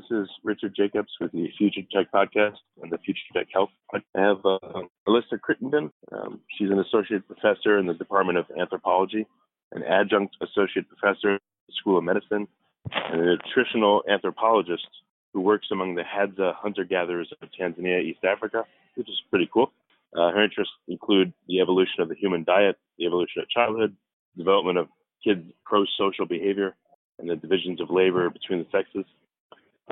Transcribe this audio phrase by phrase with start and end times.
[0.00, 3.70] This is Richard Jacobs with the Future Tech Podcast and the Future Tech Health.
[3.92, 4.58] I have uh,
[5.06, 5.90] Alyssa Crittenden.
[6.12, 9.26] Um, she's an associate professor in the Department of Anthropology,
[9.72, 12.48] an adjunct associate professor at the School of Medicine,
[12.90, 14.88] and a nutritional anthropologist
[15.34, 19.70] who works among the Hadza hunter-gatherers of Tanzania, East Africa, which is pretty cool.
[20.16, 23.94] Uh, her interests include the evolution of the human diet, the evolution of childhood,
[24.36, 24.88] development of
[25.22, 26.74] kids' pro-social behavior,
[27.18, 29.04] and the divisions of labor between the sexes.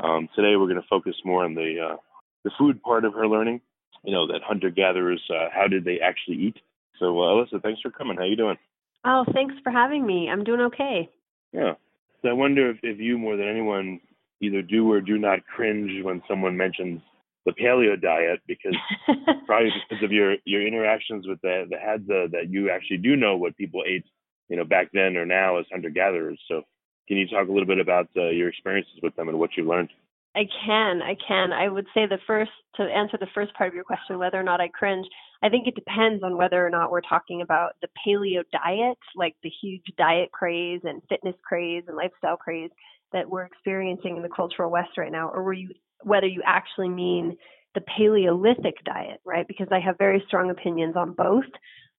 [0.03, 1.97] Um, today we're going to focus more on the uh,
[2.45, 3.61] the food part of her learning.
[4.05, 6.57] You know that hunter gatherers, uh, how did they actually eat?
[6.99, 8.17] So uh, Alyssa, thanks for coming.
[8.17, 8.57] How you doing?
[9.05, 10.29] Oh, thanks for having me.
[10.31, 11.09] I'm doing okay.
[11.53, 11.75] Yeah.
[12.23, 14.01] So I wonder if, if you more than anyone
[14.41, 17.01] either do or do not cringe when someone mentions
[17.47, 18.77] the paleo diet because
[19.47, 23.37] probably because of your your interactions with the the Hadza that you actually do know
[23.37, 24.05] what people ate,
[24.49, 26.41] you know, back then or now as hunter gatherers.
[26.47, 26.63] So
[27.09, 29.67] can you talk a little bit about uh, your experiences with them and what you
[29.67, 29.89] learned?
[30.37, 31.53] I can, I can.
[31.53, 34.45] I would say the first to answer the first part of your question, whether or
[34.45, 35.07] not I cringe.
[35.43, 39.35] I think it depends on whether or not we're talking about the paleo diet, like
[39.43, 42.71] the huge diet craze and fitness craze and lifestyle craze
[43.13, 45.71] that we're experiencing in the cultural West right now, or you
[46.05, 47.37] whether you actually mean
[47.75, 49.47] the Paleolithic diet, right?
[49.49, 51.45] Because I have very strong opinions on both.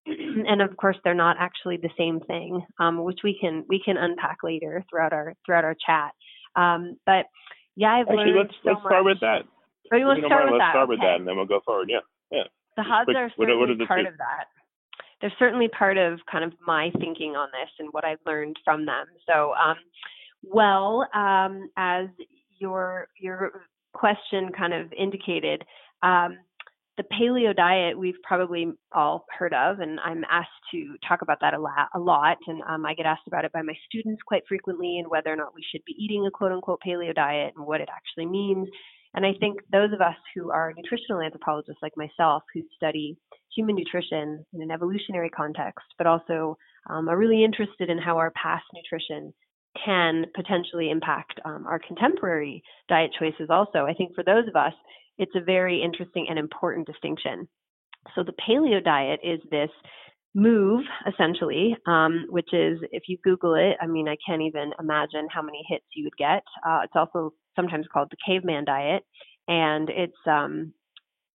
[0.48, 3.98] and of course they're not actually the same thing, um, which we can we can
[3.98, 6.12] unpack later throughout our throughout our chat.
[6.56, 7.26] Um, but
[7.76, 9.44] yeah, I've actually learned let's so let's start with that.
[9.92, 10.72] Oh, you want to start with let's that?
[10.72, 10.90] start okay.
[10.90, 11.90] with that, and then we'll go forward.
[11.90, 12.44] Yeah, yeah.
[12.78, 14.08] The Hadza are certainly what, what part two?
[14.08, 14.46] of that.
[15.22, 18.86] They're certainly part of kind of my thinking on this and what I've learned from
[18.86, 19.06] them.
[19.28, 19.76] So, um,
[20.44, 22.08] well, um, as
[22.60, 25.64] your your question kind of indicated,
[26.04, 26.38] um,
[27.00, 31.54] the paleo diet we've probably all heard of, and I'm asked to talk about that
[31.54, 31.88] a lot.
[31.96, 35.10] A lot and um, I get asked about it by my students quite frequently, and
[35.10, 37.88] whether or not we should be eating a quote unquote paleo diet and what it
[37.90, 38.68] actually means.
[39.14, 43.18] And I think those of us who are nutritional anthropologists like myself, who study
[43.56, 46.58] human nutrition in an evolutionary context, but also
[46.90, 49.34] um, are really interested in how our past nutrition
[49.86, 53.86] can potentially impact um, our contemporary diet choices also.
[53.86, 54.74] I think for those of us,
[55.18, 57.48] it's a very interesting and important distinction.
[58.16, 59.70] So the paleo diet is this
[60.36, 65.28] move essentially, um, which is if you Google it, I mean, I can't even imagine
[65.34, 66.44] how many hits you would get.
[66.66, 69.04] Uh, it's also sometimes called the caveman diet,
[69.48, 70.74] and it's um,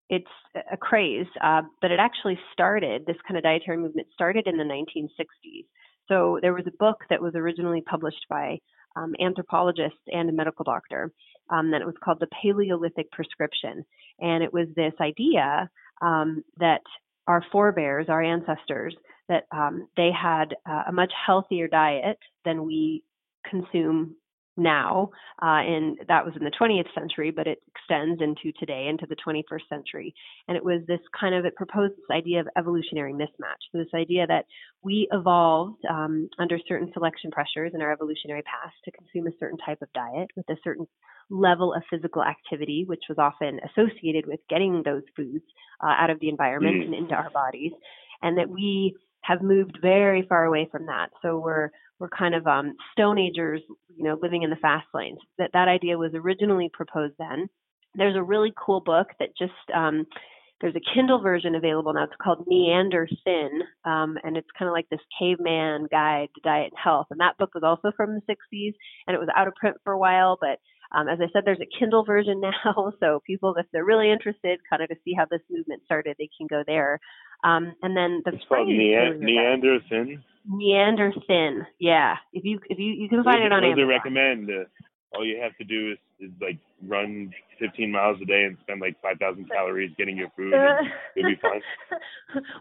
[0.10, 0.26] it's
[0.72, 3.06] a craze, uh, but it actually started.
[3.06, 5.66] This kind of dietary movement started in the 1960s.
[6.08, 8.60] So there was a book that was originally published by
[8.96, 11.12] um, and a medical doctor.
[11.50, 13.84] Um, that it was called the Paleolithic prescription,
[14.20, 15.70] and it was this idea
[16.02, 16.82] um, that
[17.28, 18.96] our forebears, our ancestors,
[19.28, 23.04] that um, they had uh, a much healthier diet than we
[23.50, 24.16] consume
[24.56, 25.10] now,
[25.42, 29.16] uh, and that was in the 20th century, but it extends into today, into the
[29.16, 30.14] 21st century.
[30.48, 33.64] And it was this kind of, it proposed this idea of evolutionary mismatch.
[33.72, 34.46] So this idea that
[34.84, 39.58] we evolved um, under certain selection pressures in our evolutionary past to consume a certain
[39.58, 40.88] type of diet with a certain
[41.30, 45.46] level of physical activity, which was often associated with getting those foods
[45.82, 46.86] uh, out of the environment mm.
[46.86, 47.72] and into our bodies,
[48.22, 51.10] and that we have moved very far away from that.
[51.22, 51.70] So we're
[52.00, 53.62] we're kind of um, Stone Agers,
[53.96, 55.20] you know, living in the fast lanes.
[55.38, 57.50] That that idea was originally proposed then.
[57.96, 60.06] There's a really cool book that just um,
[60.64, 62.06] there's a Kindle version available now.
[62.06, 66.72] It's called Neander Thin, um, and it's kind of like this caveman guide to diet
[66.72, 67.08] and health.
[67.12, 68.74] And that book was also from the 60s,
[69.06, 70.38] and it was out of print for a while.
[70.40, 70.60] But
[70.94, 74.60] um, as I said, there's a Kindle version now, so people, if they're really interested,
[74.70, 77.00] kind of to see how this movement started, they can go there.
[77.44, 80.24] Um, and then the it's called Nea- Neander Thin.
[80.48, 82.16] Neander Thin, yeah.
[82.32, 83.88] If you if you you can find it on Amazon.
[83.88, 84.50] What recommend?
[84.50, 84.66] Uh,
[85.16, 86.58] all you have to do is, is like
[86.88, 90.54] run 15 miles a day and spend like 5,000 calories getting your food.
[91.16, 91.62] you'll be fine.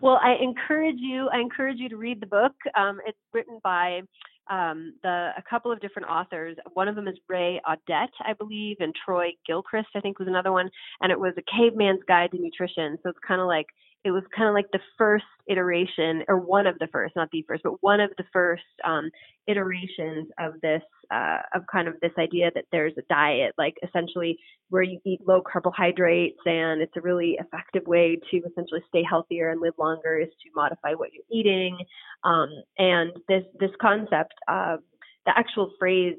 [0.03, 1.29] well, I encourage you.
[1.33, 2.53] I encourage you to read the book.
[2.77, 4.03] Um, it's written by
[4.51, 6.57] um, the a couple of different authors.
[6.75, 10.53] One of them is Ray Audette, I believe, and Troy Gilchrist, I think, was another
[10.53, 10.71] one.
[11.01, 12.99] And it was a caveman's guide to nutrition.
[13.03, 13.67] So it's kind of like
[14.05, 17.45] it was kind of like the first iteration, or one of the first, not the
[17.47, 19.11] first, but one of the first um,
[19.47, 24.39] iterations of this, uh, of kind of this idea that there's a diet, like essentially
[24.71, 29.51] where you eat low carbohydrates, and it's a really effective way to essentially stay healthier
[29.51, 31.77] and live longer is to modify what you're eating.
[32.25, 32.49] Um,
[32.79, 34.35] and this this concept.
[34.49, 34.79] Uh,
[35.25, 36.17] the actual phrase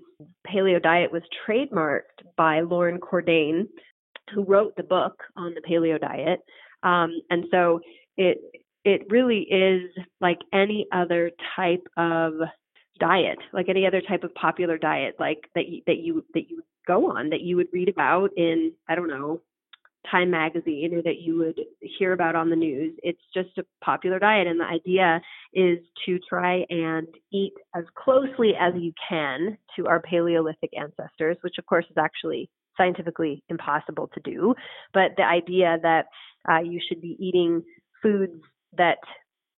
[0.47, 3.67] paleo diet was trademarked by Loren Cordain,
[4.33, 6.39] who wrote the book on the paleo diet.
[6.83, 7.79] Um, and so
[8.17, 8.37] it
[8.85, 9.89] it really is
[10.19, 12.33] like any other type of
[12.99, 16.63] diet, like any other type of popular diet, like that you, that you that you
[16.85, 19.41] go on, that you would read about in I don't know
[20.11, 22.93] Time magazine or that you would hear about on the news.
[23.03, 25.21] It's just a popular diet, and the idea
[25.53, 31.55] is to try and eat as closely as you can to our Paleolithic ancestors, which
[31.57, 34.53] of course is actually scientifically impossible to do.
[34.93, 36.07] But the idea that
[36.49, 37.63] uh, you should be eating
[38.01, 38.41] foods
[38.77, 38.97] that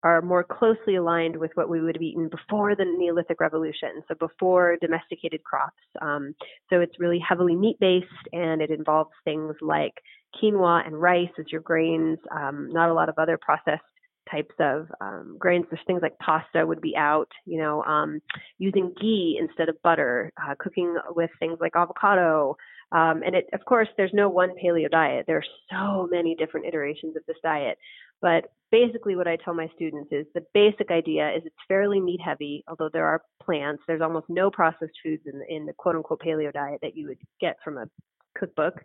[0.03, 4.15] are more closely aligned with what we would have eaten before the Neolithic Revolution, so
[4.15, 5.81] before domesticated crops.
[6.01, 6.35] Um,
[6.69, 9.93] so it's really heavily meat based and it involves things like
[10.35, 13.81] quinoa and rice as your grains, um, not a lot of other processed
[14.29, 15.65] types of um, grains.
[15.69, 18.21] There's things like pasta would be out, you know, um,
[18.57, 22.57] using ghee instead of butter, uh, cooking with things like avocado,
[22.93, 25.25] um, and it, of course, there's no one paleo diet.
[25.27, 27.77] There are so many different iterations of this diet.
[28.21, 32.21] But basically, what I tell my students is the basic idea is it's fairly meat
[32.23, 33.83] heavy, although there are plants.
[33.87, 37.17] There's almost no processed foods in, in the quote unquote paleo diet that you would
[37.41, 37.89] get from a
[38.37, 38.75] cookbook,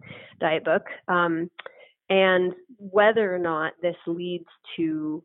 [0.40, 0.82] diet book.
[1.06, 1.50] Um,
[2.10, 4.46] and whether or not this leads
[4.76, 5.22] to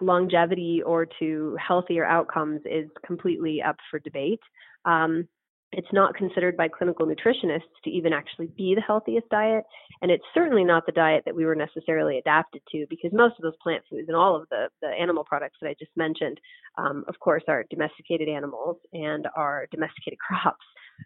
[0.00, 4.40] longevity or to healthier outcomes is completely up for debate.
[4.84, 5.28] Um,
[5.72, 9.64] it's not considered by clinical nutritionists to even actually be the healthiest diet.
[10.00, 13.42] And it's certainly not the diet that we were necessarily adapted to because most of
[13.42, 16.40] those plant foods and all of the, the animal products that I just mentioned,
[16.78, 20.64] um, of course, are domesticated animals and are domesticated crops.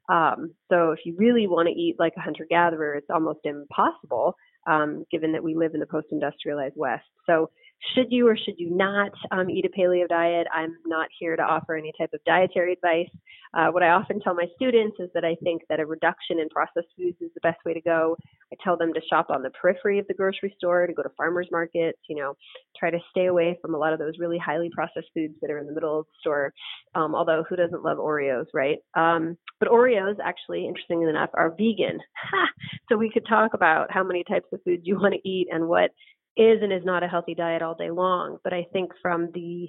[0.09, 4.37] Um, so if you really want to eat like a hunter gatherer, it's almost impossible
[4.67, 7.05] um, given that we live in the post industrialized West.
[7.27, 7.51] So
[7.95, 10.47] should you or should you not um, eat a paleo diet?
[10.53, 13.11] I'm not here to offer any type of dietary advice.
[13.55, 16.49] Uh, what I often tell my students is that I think that a reduction in
[16.49, 18.17] processed foods is the best way to go.
[18.53, 21.11] I tell them to shop on the periphery of the grocery store, to go to
[21.17, 22.35] farmers markets, you know,
[22.79, 25.59] try to stay away from a lot of those really highly processed foods that are
[25.59, 26.55] in the middle of the store.
[26.95, 28.79] Um, although who doesn't love Oreos, right?
[28.95, 31.99] Um, but Oreos, actually, interestingly enough, are vegan.
[32.89, 35.69] so we could talk about how many types of foods you want to eat and
[35.69, 35.91] what
[36.37, 38.39] is and is not a healthy diet all day long.
[38.45, 39.69] But I think from the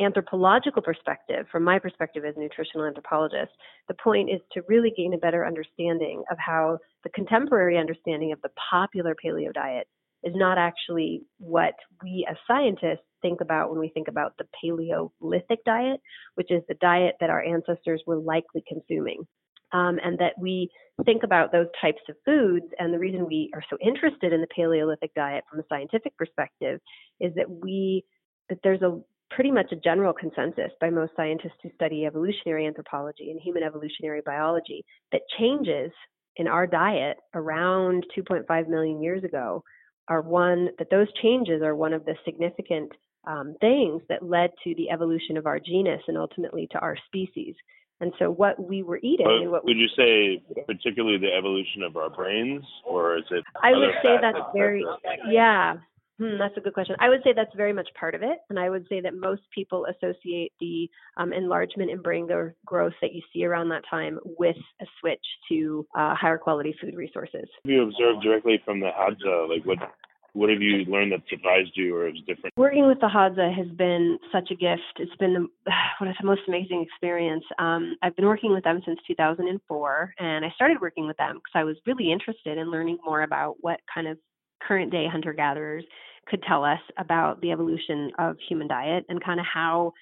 [0.00, 3.52] anthropological perspective, from my perspective as a nutritional anthropologist,
[3.88, 8.40] the point is to really gain a better understanding of how the contemporary understanding of
[8.42, 9.86] the popular paleo diet
[10.24, 15.64] is not actually what we as scientists think about when we think about the Paleolithic
[15.64, 16.00] diet,
[16.34, 19.26] which is the diet that our ancestors were likely consuming
[19.72, 20.70] um, and that we
[21.04, 22.66] think about those types of foods.
[22.78, 26.80] And the reason we are so interested in the Paleolithic diet from a scientific perspective
[27.20, 28.04] is that we
[28.48, 29.00] that there's a
[29.30, 34.20] pretty much a general consensus by most scientists who study evolutionary anthropology and human evolutionary
[34.24, 35.90] biology that changes
[36.36, 39.62] in our diet around 2.5 million years ago
[40.08, 42.90] are one that those changes are one of the significant
[43.26, 47.54] um, things that led to the evolution of our genus and ultimately to our species.
[48.00, 51.82] And so what we were eating but and what would you say particularly the evolution
[51.82, 54.84] of our brains or is it I would say that's very
[55.30, 55.76] yeah.
[56.18, 56.94] Hmm, that's a good question.
[57.00, 59.42] I would say that's very much part of it, and I would say that most
[59.52, 62.28] people associate the um, enlargement in brain
[62.66, 66.94] growth that you see around that time with a switch to uh, higher quality food
[66.94, 67.48] resources.
[67.64, 69.78] Have you observed directly from the Hadza, like what
[70.34, 72.54] what have you learned that surprised you or is different?
[72.56, 74.98] Working with the Hadza has been such a gift.
[74.98, 75.46] It's been the,
[75.98, 77.44] what is the most amazing experience.
[77.58, 81.54] Um, I've been working with them since 2004, and I started working with them because
[81.54, 84.18] I was really interested in learning more about what kind of
[84.66, 85.84] current day hunter gatherers
[86.26, 89.92] could tell us about the evolution of human diet and kind of how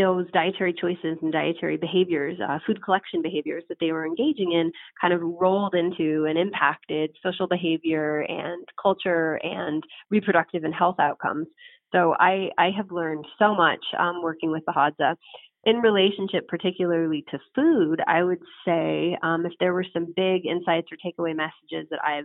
[0.00, 4.72] those dietary choices and dietary behaviors, uh, food collection behaviors that they were engaging in,
[5.00, 11.46] kind of rolled into and impacted social behavior and culture and reproductive and health outcomes.
[11.92, 15.16] So I, I have learned so much um, working with the Hadza.
[15.64, 20.88] In relationship, particularly to food, I would say um, if there were some big insights
[20.90, 22.24] or takeaway messages that I've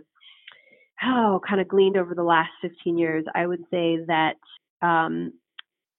[1.04, 4.36] oh, kind of gleaned over the last 15 years, I would say that
[4.80, 5.32] um,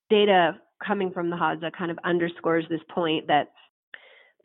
[0.10, 0.53] data
[0.86, 3.51] coming from the Hadza kind of underscores this point that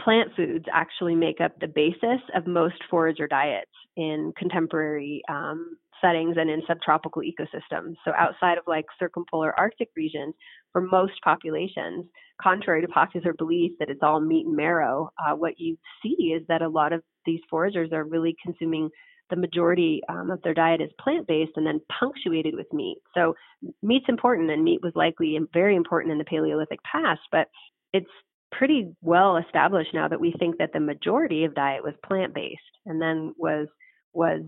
[0.01, 6.37] plant foods actually make up the basis of most forager diets in contemporary um, settings
[6.39, 7.95] and in subtropical ecosystems.
[8.05, 10.35] So outside of like circumpolar Arctic regions,
[10.73, 12.07] for most populations,
[12.41, 16.43] contrary to popular belief that it's all meat and marrow, uh, what you see is
[16.49, 18.91] that a lot of these foragers are really consuming
[19.33, 22.99] the majority um, of their diet is plant based and then punctuated with meat.
[23.15, 23.35] So
[23.83, 27.49] meat's important, and meat was likely very important in the Paleolithic past, but
[27.95, 28.11] it's
[28.53, 32.61] pretty well established now that we think that the majority of diet was plant based
[32.85, 33.69] and then was
[34.13, 34.43] was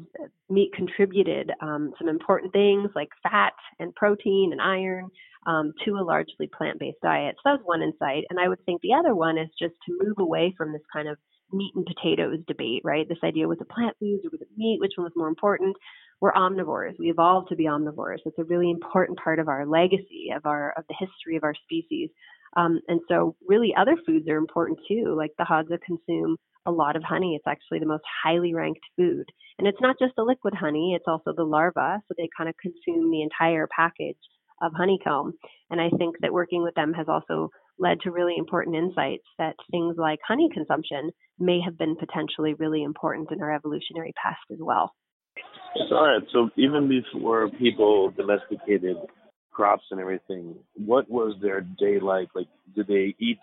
[0.50, 5.08] meat contributed um, some important things like fat and protein and iron
[5.46, 7.34] um, to a largely plant based diet.
[7.36, 8.24] So that was one insight.
[8.28, 11.08] And I would think the other one is just to move away from this kind
[11.08, 11.16] of
[11.52, 13.08] meat and potatoes debate, right?
[13.08, 14.80] This idea was it plant foods or was it meat?
[14.80, 15.76] Which one was more important?
[16.20, 16.94] We're omnivores.
[16.98, 18.18] We evolved to be omnivores.
[18.24, 21.54] It's a really important part of our legacy, of our of the history of our
[21.64, 22.10] species.
[22.56, 25.14] Um, and so, really, other foods are important too.
[25.16, 26.36] Like the Hadza consume
[26.66, 27.34] a lot of honey.
[27.34, 29.26] It's actually the most highly ranked food.
[29.58, 32.00] And it's not just the liquid honey, it's also the larva.
[32.08, 34.18] So they kind of consume the entire package
[34.62, 35.34] of honeycomb.
[35.70, 39.56] And I think that working with them has also led to really important insights that
[39.70, 44.58] things like honey consumption may have been potentially really important in our evolutionary past as
[44.60, 44.92] well.
[45.88, 46.22] So, all right.
[46.32, 48.96] So even before people domesticated
[49.52, 52.28] crops and everything, what was their day like?
[52.34, 53.38] Like, did they eat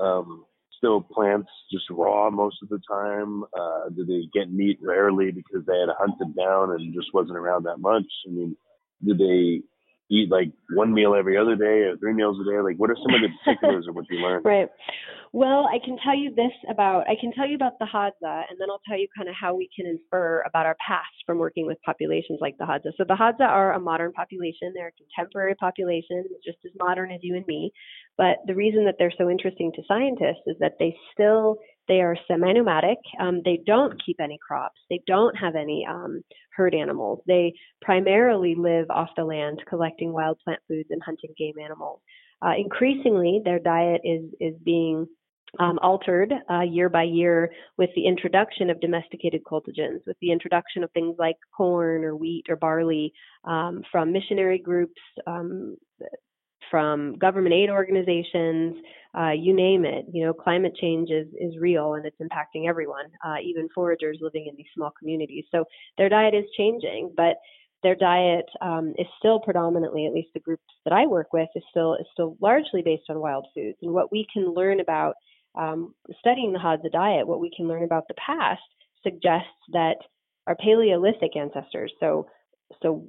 [0.00, 0.44] um,
[0.78, 3.44] still plants just raw most of the time?
[3.58, 7.64] Uh, did they get meat rarely because they had hunted down and just wasn't around
[7.64, 8.04] that much?
[8.28, 8.56] I mean,
[9.04, 9.62] did they
[10.10, 12.60] eat like one meal every other day or three meals a day?
[12.60, 14.44] Like, what are some of the particulars of what you learned?
[14.44, 14.68] Right.
[15.32, 18.54] Well, I can tell you this about I can tell you about the Hadza, and
[18.58, 21.66] then I'll tell you kind of how we can infer about our past from working
[21.66, 22.92] with populations like the Hadza.
[22.96, 27.18] So the Hadza are a modern population; they're a contemporary population, just as modern as
[27.22, 27.72] you and me.
[28.16, 31.56] But the reason that they're so interesting to scientists is that they still
[31.88, 32.98] they are semi-nomadic.
[33.20, 34.80] Um, they don't keep any crops.
[34.90, 36.22] They don't have any um,
[36.56, 37.20] herd animals.
[37.26, 42.00] They primarily live off the land, collecting wild plant foods and hunting game animals.
[42.44, 45.06] Uh, increasingly, their diet is is being
[45.58, 50.82] um, altered uh, year by year with the introduction of domesticated cultigens, with the introduction
[50.82, 53.12] of things like corn or wheat or barley
[53.44, 55.76] um, from missionary groups, um,
[56.70, 58.76] from government aid organizations,
[59.18, 60.06] uh, you name it.
[60.12, 64.46] You know, climate change is, is real and it's impacting everyone, uh, even foragers living
[64.48, 65.44] in these small communities.
[65.52, 65.64] So
[65.98, 67.36] their diet is changing, but
[67.82, 71.62] their diet um, is still predominantly, at least the groups that I work with, is
[71.70, 73.76] still is still largely based on wild foods.
[73.82, 75.14] And what we can learn about
[75.54, 78.62] um, studying the Hadza diet, what we can learn about the past
[79.02, 79.96] suggests that
[80.46, 82.26] our Paleolithic ancestors, so
[82.82, 83.06] so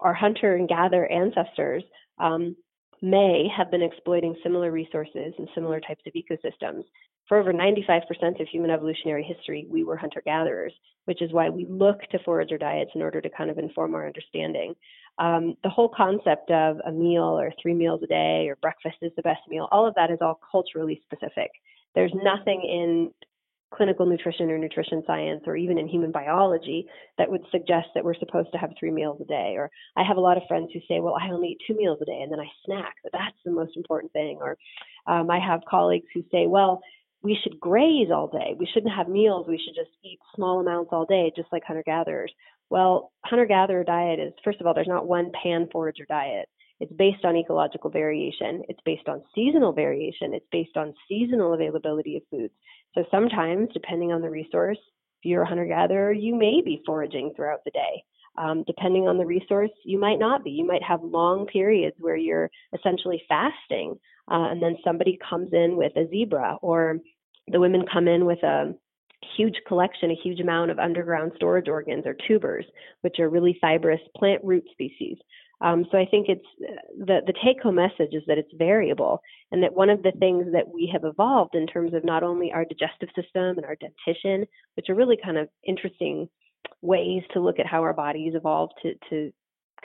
[0.00, 1.82] our hunter and gather ancestors,
[2.18, 2.56] um,
[3.02, 6.84] may have been exploiting similar resources and similar types of ecosystems.
[7.28, 10.72] For over 95% of human evolutionary history, we were hunter gatherers,
[11.04, 14.06] which is why we look to forager diets in order to kind of inform our
[14.06, 14.74] understanding.
[15.18, 19.12] Um, the whole concept of a meal or three meals a day or breakfast is
[19.16, 21.50] the best meal, all of that is all culturally specific.
[21.94, 23.10] There's nothing in
[23.70, 26.86] clinical nutrition or nutrition science or even in human biology
[27.18, 29.54] that would suggest that we're supposed to have three meals a day.
[29.56, 31.98] Or i have a lot of friends who say well i only eat two meals
[32.00, 32.94] a day and then i snack.
[33.02, 34.38] But that's the most important thing.
[34.40, 34.56] Or
[35.06, 36.80] um, i have colleagues who say well
[37.20, 38.54] we should graze all day.
[38.56, 39.46] We shouldn't have meals.
[39.48, 42.32] We should just eat small amounts all day just like hunter gatherers.
[42.70, 46.48] Well hunter gatherer diet is first of all there's not one pan forager diet.
[46.80, 48.62] It's based on ecological variation.
[48.68, 50.32] It's based on seasonal variation.
[50.32, 52.54] It's based on seasonal availability of foods.
[52.94, 54.78] So sometimes, depending on the resource,
[55.20, 58.04] if you're a hunter gatherer, you may be foraging throughout the day.
[58.36, 60.50] Um, depending on the resource, you might not be.
[60.50, 63.98] You might have long periods where you're essentially fasting,
[64.30, 66.98] uh, and then somebody comes in with a zebra, or
[67.48, 68.74] the women come in with a
[69.36, 72.64] huge collection, a huge amount of underground storage organs or tubers,
[73.00, 75.16] which are really fibrous plant root species.
[75.60, 76.46] Um, so I think it's
[76.98, 80.46] the the take home message is that it's variable, and that one of the things
[80.52, 84.46] that we have evolved in terms of not only our digestive system and our dentition,
[84.76, 86.28] which are really kind of interesting
[86.80, 89.32] ways to look at how our bodies evolved to to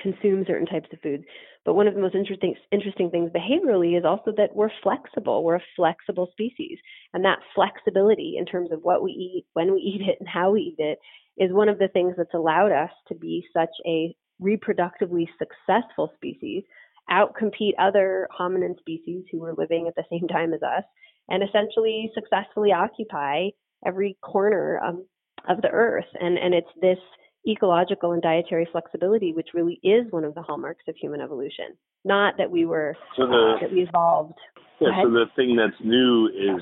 [0.01, 1.23] consume certain types of foods.
[1.65, 5.43] But one of the most interesting interesting things behaviorally is also that we're flexible.
[5.43, 6.77] We're a flexible species,
[7.13, 10.51] and that flexibility in terms of what we eat, when we eat it, and how
[10.51, 10.99] we eat it
[11.35, 16.63] is one of the things that's allowed us to be such a reproductively successful species,
[17.09, 20.83] outcompete other hominin species who were living at the same time as us,
[21.29, 23.49] and essentially successfully occupy
[23.85, 25.05] every corner um,
[25.47, 26.05] of the earth.
[26.19, 26.99] And and it's this
[27.47, 31.77] ecological and dietary flexibility, which really is one of the hallmarks of human evolution.
[32.05, 34.37] Not that we were so the, uh, that we evolved.
[34.79, 35.03] Yeah.
[35.03, 36.61] So the thing that's new is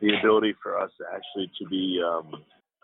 [0.00, 2.32] the ability for us actually to be um,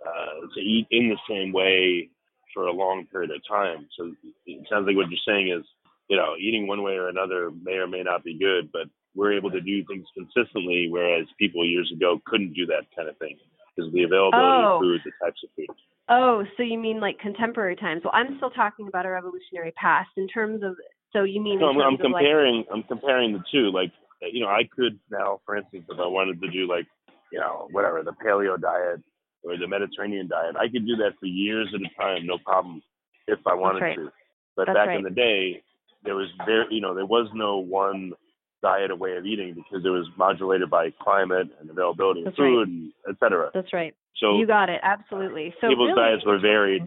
[0.07, 2.11] uh, to eat in the same way
[2.55, 3.89] for a long period of time.
[3.99, 4.13] So
[4.47, 5.65] it sounds like what you're saying is,
[6.09, 9.33] you know, eating one way or another may or may not be good, but we're
[9.37, 13.37] able to do things consistently, whereas people years ago couldn't do that kind of thing
[13.75, 14.77] because of the availability oh.
[14.77, 15.67] of food, the types of food.
[16.09, 18.03] Oh, so you mean like contemporary times?
[18.05, 20.77] Well, I'm still talking about our evolutionary past in terms of.
[21.13, 21.61] So you mean?
[21.61, 22.59] No, I'm, I'm comparing.
[22.59, 23.71] Like, I'm comparing the two.
[23.71, 26.87] Like, you know, I could now, for instance, if I wanted to do like,
[27.31, 29.03] you know, whatever the paleo diet
[29.43, 32.83] or the Mediterranean diet, I could do that for years at a time, no problem,
[33.27, 33.97] if I wanted right.
[33.97, 34.11] to.
[34.57, 34.99] But That's back right.
[34.99, 35.63] in the day,
[36.05, 38.13] there was very, you know, there was no one
[38.63, 42.39] diet or way of eating because it was modulated by climate and availability That's of
[42.39, 42.69] food, right.
[42.69, 43.51] and et cetera.
[43.55, 43.95] That's right.
[44.17, 45.55] So you got it absolutely.
[45.61, 46.83] So people's really, diets were varied.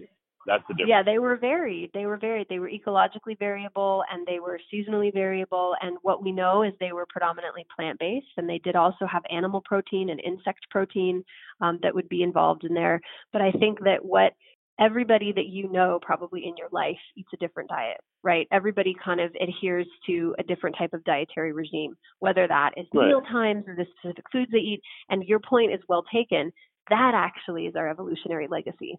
[0.48, 0.90] That's the difference.
[0.90, 1.92] Yeah, they were varied.
[1.94, 2.48] They were varied.
[2.50, 5.76] They were ecologically variable and they were seasonally variable.
[5.82, 9.24] And what we know is they were predominantly plant based and they did also have
[9.30, 11.24] animal protein and insect protein
[11.62, 13.02] um, that would be involved in there.
[13.32, 14.34] But I think that what
[14.80, 18.48] everybody that you know probably in your life eats a different diet, right?
[18.52, 23.08] Everybody kind of adheres to a different type of dietary regime, whether that is right.
[23.08, 24.82] meal times or the specific foods they eat.
[25.10, 26.52] And your point is well taken.
[26.90, 28.98] That actually is our evolutionary legacy.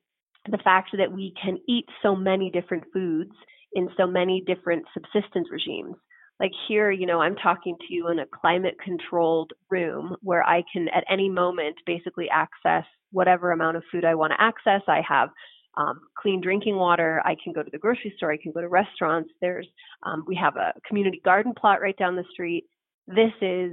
[0.51, 3.33] The fact that we can eat so many different foods
[3.75, 5.97] in so many different subsistence regimes.
[6.41, 10.65] Like here, you know, I'm talking to you in a climate controlled room where I
[10.73, 14.83] can at any moment basically access whatever amount of food I want to access.
[14.89, 15.29] I have
[15.77, 17.23] um, clean drinking water.
[17.25, 18.33] I can go to the grocery store.
[18.33, 19.31] I can go to restaurants.
[19.41, 19.69] There's
[20.03, 22.65] um, we have a community garden plot right down the street.
[23.07, 23.73] This is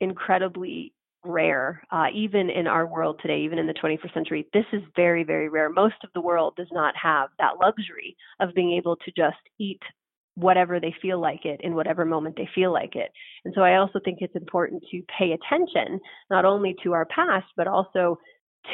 [0.00, 0.92] incredibly
[1.24, 4.46] rare, uh, even in our world today, even in the 21st century.
[4.52, 5.68] This is very, very rare.
[5.68, 9.80] Most of the world does not have that luxury of being able to just eat
[10.34, 13.10] whatever they feel like it in whatever moment they feel like it.
[13.44, 17.46] And so I also think it's important to pay attention not only to our past,
[17.56, 18.18] but also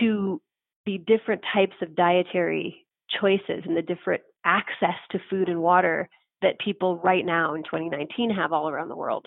[0.00, 0.40] to
[0.84, 2.86] the different types of dietary
[3.20, 6.08] choices and the different access to food and water
[6.42, 9.26] that people right now in 2019 have all around the world.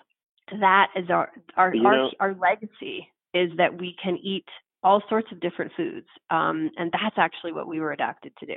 [0.60, 4.46] That is our our our, know, our, legacy is that we can eat
[4.84, 8.56] all sorts of different foods, um, and that's actually what we were adapted to do.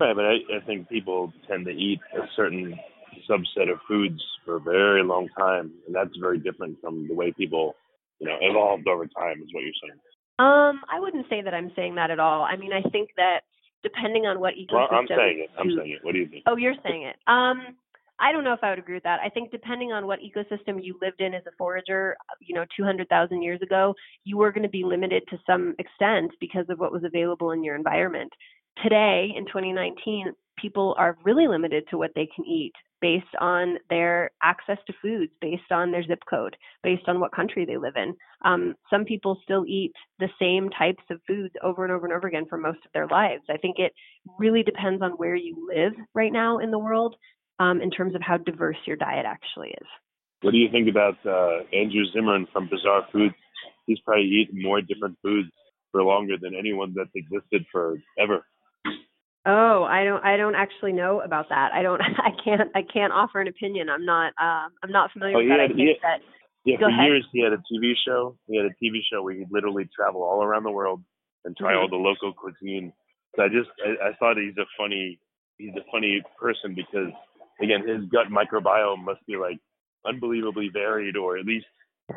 [0.00, 2.78] Right, but I, I think people tend to eat a certain
[3.28, 7.32] subset of foods for a very long time, and that's very different from the way
[7.32, 7.74] people,
[8.20, 9.42] you know, evolved over time.
[9.42, 10.00] Is what you're saying?
[10.38, 12.42] Um, I wouldn't say that I'm saying that at all.
[12.42, 13.40] I mean, I think that
[13.82, 14.72] depending on what ecosystem.
[14.72, 15.50] Well, I'm saying it.
[15.58, 16.04] I'm saying it.
[16.04, 16.44] What do you think?
[16.46, 17.16] Oh, you're saying it.
[17.26, 17.76] Um,
[18.20, 19.20] I don't know if I would agree with that.
[19.24, 23.42] I think depending on what ecosystem you lived in as a forager, you know, 200,000
[23.42, 27.04] years ago, you were going to be limited to some extent because of what was
[27.04, 28.32] available in your environment.
[28.82, 34.30] Today, in 2019, people are really limited to what they can eat based on their
[34.42, 38.14] access to foods, based on their zip code, based on what country they live in.
[38.44, 42.26] Um, some people still eat the same types of foods over and over and over
[42.26, 43.42] again for most of their lives.
[43.48, 43.92] I think it
[44.38, 47.14] really depends on where you live right now in the world
[47.58, 49.86] um, in terms of how diverse your diet actually is.
[50.42, 53.34] What do you think about uh, Andrew Zimmern from Bizarre Foods?
[53.86, 55.48] He's probably eaten more different foods
[55.90, 58.44] for longer than anyone that's existed for ever.
[59.46, 60.22] Oh, I don't.
[60.24, 61.72] I don't actually know about that.
[61.72, 62.00] I don't.
[62.18, 62.70] I can't.
[62.74, 63.88] I can't offer an opinion.
[63.88, 64.32] I'm not.
[64.40, 65.60] Uh, I'm not familiar oh, with that.
[65.60, 66.20] Had, I think had, that.
[66.64, 67.06] Yeah, for ahead.
[67.06, 68.36] years he had a TV show.
[68.46, 71.02] He had a TV show where he'd literally travel all around the world
[71.44, 71.80] and try mm-hmm.
[71.80, 72.92] all the local cuisine.
[73.36, 75.18] So I just I, I thought he's a funny
[75.56, 77.12] he's a funny person because
[77.60, 79.58] again his gut microbiome must be like
[80.06, 81.66] unbelievably varied, or at least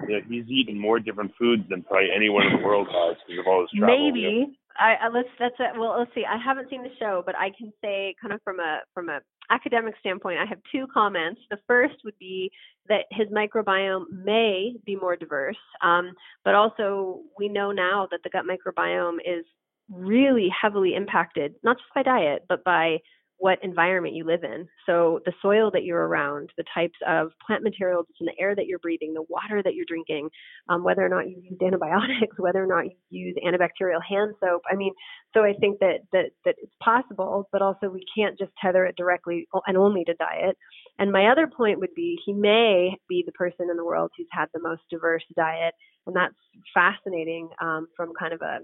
[0.08, 3.40] you know, he's eaten more different foods than probably anyone in the world has because
[3.40, 4.12] of all his travel.
[4.12, 4.48] Maybe you know?
[4.80, 5.78] I, I let's that's it.
[5.78, 6.24] Well, let's see.
[6.26, 9.20] I haven't seen the show, but I can say kind of from a from a
[9.50, 11.42] academic standpoint, I have two comments.
[11.50, 12.52] The first would be
[12.88, 16.14] that his microbiome may be more diverse, um,
[16.46, 19.46] but also we know now that the gut microbiome is
[19.90, 22.98] really heavily impacted, not just by diet, but by
[23.42, 24.68] what environment you live in.
[24.86, 28.68] So the soil that you're around, the types of plant materials in the air that
[28.68, 30.30] you're breathing, the water that you're drinking,
[30.70, 34.62] um, whether or not you use antibiotics, whether or not you use antibacterial hand soap.
[34.72, 34.94] I mean,
[35.34, 38.96] so I think that that that it's possible, but also we can't just tether it
[38.96, 40.56] directly and only to diet.
[41.00, 44.28] And my other point would be he may be the person in the world who's
[44.32, 45.74] had the most diverse diet,
[46.06, 46.36] and that's
[46.76, 48.60] fascinating um, from kind of a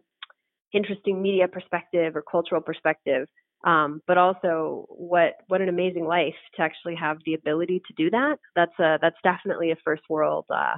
[0.72, 3.28] interesting media perspective or cultural perspective
[3.63, 8.10] um, but also what what an amazing life to actually have the ability to do
[8.12, 8.38] that.
[8.56, 10.78] That's a that's definitely a first world uh,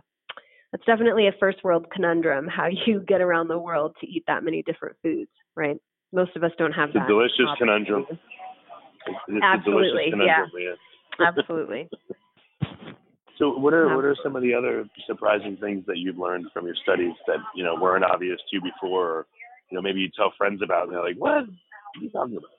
[0.71, 2.47] that's definitely a first world conundrum.
[2.47, 5.77] How you get around the world to eat that many different foods, right?
[6.11, 7.05] Most of us don't have it's that.
[7.05, 8.05] A delicious conundrum.
[8.09, 10.75] It's Absolutely, conundrum, yeah.
[11.19, 11.27] yeah.
[11.27, 11.89] Absolutely.
[13.37, 16.65] So what are what are some of the other surprising things that you've learned from
[16.65, 19.27] your studies that you know weren't obvious to you before, or
[19.69, 21.31] you know maybe you tell friends about and they're like, what?
[21.31, 22.49] What are you talking about?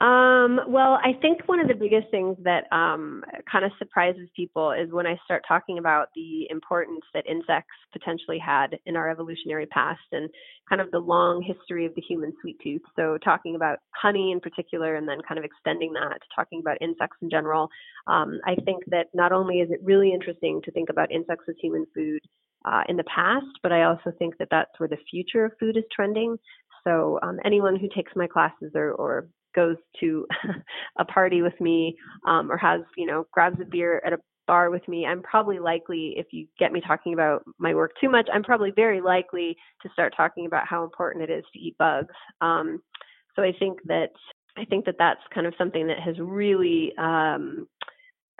[0.00, 4.72] Um, well, I think one of the biggest things that um, kind of surprises people
[4.72, 9.66] is when I start talking about the importance that insects potentially had in our evolutionary
[9.66, 10.30] past and
[10.70, 12.80] kind of the long history of the human sweet tooth.
[12.96, 16.80] So, talking about honey in particular, and then kind of extending that to talking about
[16.80, 17.68] insects in general.
[18.06, 21.56] Um, I think that not only is it really interesting to think about insects as
[21.60, 22.20] human food
[22.64, 25.76] uh, in the past, but I also think that that's where the future of food
[25.76, 26.38] is trending.
[26.84, 30.26] So um, anyone who takes my classes or, or goes to
[30.98, 34.70] a party with me um, or has, you know, grabs a beer at a bar
[34.70, 38.28] with me, I'm probably likely, if you get me talking about my work too much,
[38.32, 42.14] I'm probably very likely to start talking about how important it is to eat bugs.
[42.40, 42.82] Um,
[43.36, 44.10] so I think that
[44.58, 47.68] I think that that's kind of something that has really um,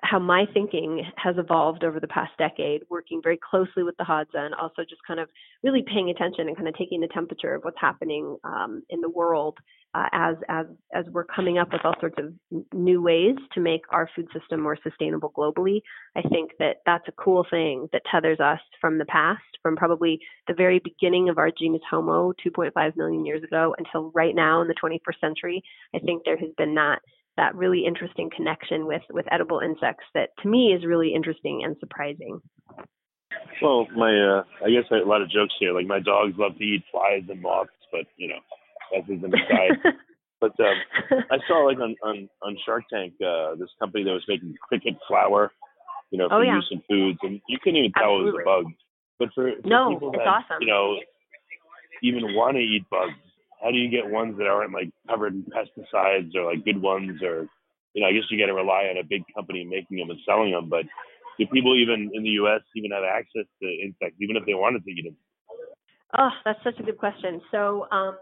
[0.03, 4.35] how my thinking has evolved over the past decade, working very closely with the Hadza
[4.35, 5.29] and also just kind of
[5.63, 9.11] really paying attention and kind of taking the temperature of what's happening um, in the
[9.11, 9.59] world
[9.95, 12.33] uh, as as as we're coming up with all sorts of
[12.73, 15.81] new ways to make our food system more sustainable globally.
[16.17, 20.21] I think that that's a cool thing that tethers us from the past, from probably
[20.47, 24.69] the very beginning of our genus Homo 2.5 million years ago until right now in
[24.69, 25.63] the 21st century.
[25.95, 27.01] I think there has been that
[27.37, 31.77] that really interesting connection with with edible insects that to me is really interesting and
[31.81, 32.41] surprising.
[33.61, 35.73] Well, my uh, I guess a lot of jokes here.
[35.73, 38.39] Like my dogs love to eat flies and moths, but you know
[38.97, 39.95] as is an aside.
[40.41, 44.25] but um, I saw like on on on Shark Tank uh, this company that was
[44.29, 45.53] making cricket flour,
[46.11, 46.57] you know, for oh, yeah.
[46.57, 48.43] use in foods, and you couldn't even tell Absolutely.
[48.43, 48.73] it was a bug.
[49.19, 50.59] But for, for no, people it's that awesome.
[50.61, 50.97] you know
[52.03, 53.13] even want to eat bugs,
[53.63, 57.21] how do you get ones that aren't like covered in pesticides or like good ones
[57.23, 57.47] or
[57.93, 60.19] you know I guess you got to rely on a big company making them and
[60.25, 60.87] selling them, but
[61.39, 62.61] do people even in the U.S.
[62.77, 65.17] even have access to insects, even if they wanted to eat them?
[66.19, 67.41] Oh, that's such a good question.
[67.51, 68.19] So, um,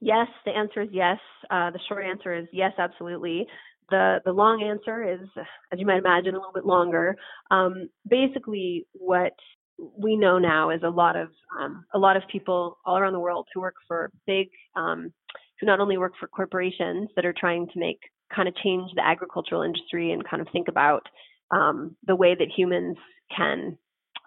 [0.00, 1.18] Yes, the answer is yes.
[1.50, 3.46] Uh, the short answer is yes, absolutely.
[3.90, 5.28] The the long answer is,
[5.72, 7.16] as you might imagine, a little bit longer.
[7.50, 9.32] Um, basically, what
[9.78, 11.28] we know now is a lot of
[11.60, 15.12] um, a lot of people all around the world who work for big, um,
[15.60, 18.00] who not only work for corporations that are trying to make
[18.34, 21.06] kind of change the agricultural industry and kind of think about
[21.52, 22.96] um, the way that humans
[23.34, 23.78] can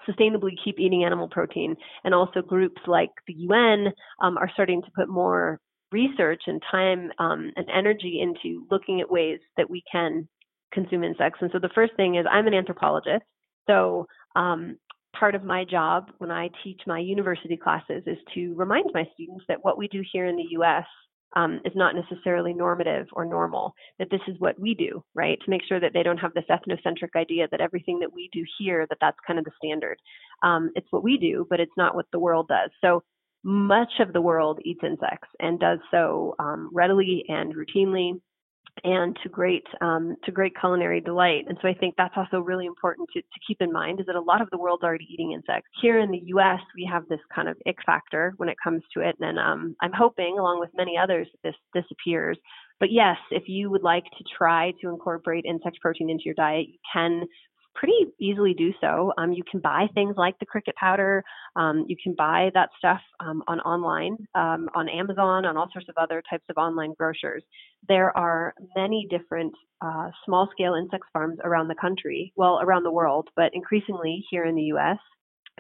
[0.07, 1.75] sustainably keep eating animal protein.
[2.03, 3.87] And also groups like the UN
[4.21, 5.59] um, are starting to put more
[5.91, 10.27] research and time um, and energy into looking at ways that we can
[10.71, 11.39] consume insects.
[11.41, 13.23] And so the first thing is I'm an anthropologist.
[13.67, 14.77] So um,
[15.17, 19.45] part of my job when I teach my university classes is to remind my students
[19.47, 20.85] that what we do here in the US
[21.35, 25.39] um, is not necessarily normative or normal, that this is what we do, right?
[25.43, 28.43] To make sure that they don't have this ethnocentric idea that everything that we do
[28.57, 29.97] here, that that's kind of the standard.
[30.43, 32.71] Um, it's what we do, but it's not what the world does.
[32.81, 33.03] So
[33.43, 38.19] much of the world eats insects and does so um, readily and routinely
[38.83, 41.45] and to great um, to great culinary delight.
[41.47, 44.15] And so I think that's also really important to, to keep in mind is that
[44.15, 45.69] a lot of the world's already eating insects.
[45.81, 49.01] Here in the U.S., we have this kind of ick factor when it comes to
[49.01, 52.37] it, and um, I'm hoping, along with many others, this disappears.
[52.79, 56.67] But yes, if you would like to try to incorporate insect protein into your diet,
[56.69, 57.23] you can
[57.75, 59.13] pretty easily do so.
[59.17, 61.23] Um, you can buy things like the cricket powder.
[61.55, 65.87] Um, you can buy that stuff um, on online, um, on Amazon, on all sorts
[65.89, 67.43] of other types of online grocers.
[67.87, 72.91] There are many different uh, small scale insect farms around the country, well, around the
[72.91, 74.97] world, but increasingly here in the US.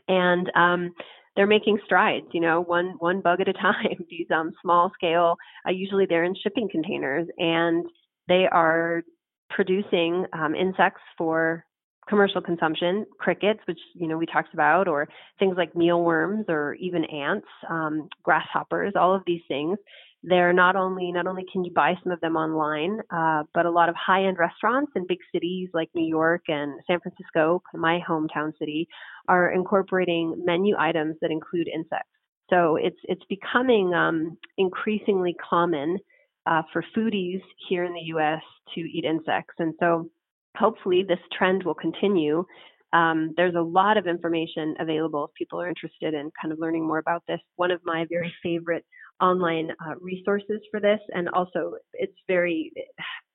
[0.07, 0.91] And um,
[1.35, 4.05] they're making strides, you know, one one bug at a time.
[4.09, 5.35] These um, small scale,
[5.67, 7.85] uh, usually they're in shipping containers, and
[8.27, 9.03] they are
[9.49, 11.65] producing um, insects for
[12.09, 17.05] commercial consumption, crickets, which you know we talked about, or things like mealworms, or even
[17.05, 19.77] ants, um, grasshoppers, all of these things.
[20.23, 23.71] they're not only not only can you buy some of them online, uh, but a
[23.71, 28.51] lot of high-end restaurants in big cities like New York and San Francisco, my hometown
[28.59, 28.87] city,
[29.27, 32.09] are incorporating menu items that include insects.
[32.49, 35.99] So it's it's becoming um, increasingly common
[36.45, 38.41] uh, for foodies here in the U.S.
[38.75, 40.09] to eat insects, and so
[40.57, 42.45] hopefully this trend will continue.
[42.91, 46.87] Um, there's a lot of information available if people are interested in kind of learning
[46.87, 47.39] more about this.
[47.55, 48.85] One of my very favorite
[49.21, 52.71] online uh, resources for this, and also it's very,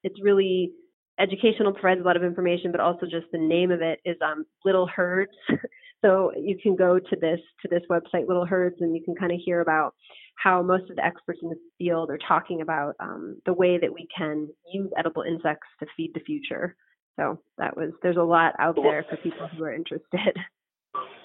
[0.02, 0.72] it's really
[1.20, 4.44] educational, provides a lot of information, but also just the name of it is um,
[4.64, 5.32] Little Herds.
[6.04, 9.32] so you can go to this to this website, Little Herds, and you can kind
[9.32, 9.94] of hear about
[10.36, 13.92] how most of the experts in the field are talking about um, the way that
[13.92, 16.74] we can use edible insects to feed the future.
[17.16, 20.36] So that was there's a lot out there for people who are interested.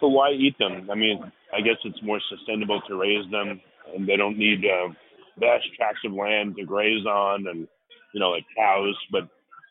[0.02, 0.90] But why eat them?
[0.90, 1.20] I mean,
[1.54, 3.60] I guess it's more sustainable to raise them,
[3.94, 4.88] and they don't need uh,
[5.38, 7.68] vast tracts of land to graze on, and
[8.14, 8.96] you know, like cows.
[9.12, 9.24] But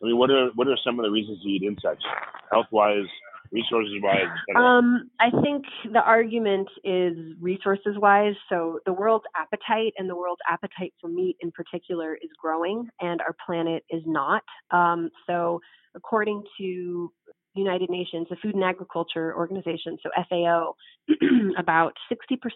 [0.02, 2.04] I mean, what are what are some of the reasons to eat insects,
[2.52, 3.06] health wise,
[3.50, 4.28] resources wise?
[4.56, 8.34] Um, I think the argument is resources wise.
[8.48, 13.20] So the world's appetite and the world's appetite for meat in particular is growing, and
[13.20, 14.42] our planet is not.
[14.70, 15.60] Um, so
[15.98, 17.12] according to
[17.54, 20.74] United Nations, the Food and Agriculture Organization, so FAO,
[21.58, 21.92] about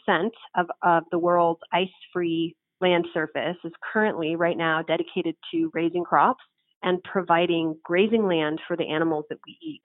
[0.09, 5.71] 60% of, of the world's ice free land surface is currently, right now, dedicated to
[5.75, 6.43] raising crops
[6.83, 9.83] and providing grazing land for the animals that we eat.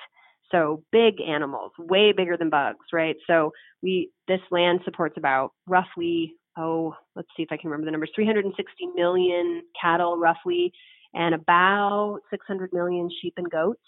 [0.51, 3.17] So big animals, way bigger than bugs, right?
[3.27, 3.51] So
[3.83, 8.11] we this land supports about roughly oh, let's see if I can remember the numbers,
[8.15, 10.73] 360 million cattle roughly
[11.13, 13.81] and about 600 million sheep and goats.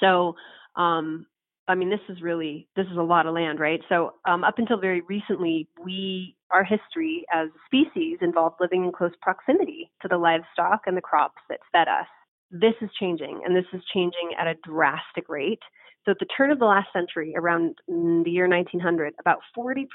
[0.00, 0.34] So,
[0.76, 1.26] um,
[1.68, 3.80] I mean, this is really this is a lot of land, right?
[3.88, 8.92] So, um, up until very recently, we our history as a species involved living in
[8.92, 12.06] close proximity to the livestock and the crops that fed us.
[12.50, 15.62] This is changing, and this is changing at a drastic rate.
[16.04, 19.86] So, at the turn of the last century, around the year 1900, about 40%,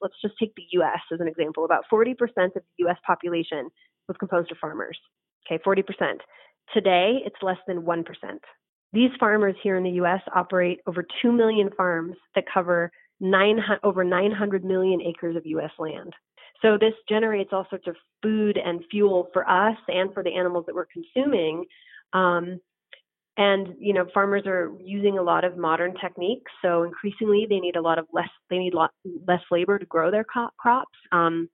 [0.00, 2.12] let's just take the US as an example, about 40%
[2.56, 3.68] of the US population
[4.08, 4.98] was composed of farmers.
[5.46, 5.82] Okay, 40%.
[6.72, 8.04] Today, it's less than 1%.
[8.92, 14.04] These farmers here in the US operate over 2 million farms that cover nine, over
[14.04, 16.12] 900 million acres of US land.
[16.60, 20.64] So this generates all sorts of food and fuel for us and for the animals
[20.66, 21.64] that we're consuming.
[22.12, 22.60] Um,
[23.36, 26.52] and you know, farmers are using a lot of modern techniques.
[26.62, 28.28] So increasingly, they need a lot of less.
[28.50, 28.90] They need lot,
[29.26, 30.98] less labor to grow their crops.
[31.10, 31.48] Um,